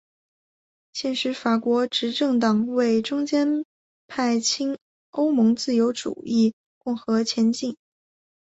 [0.93, 3.63] 现时法国执政党为中间
[4.07, 4.79] 派亲
[5.11, 7.77] 欧盟自由主义共和前进！